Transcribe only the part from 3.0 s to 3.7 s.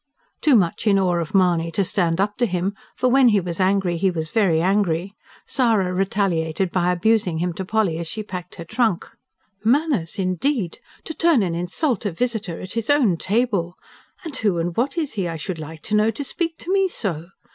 when he was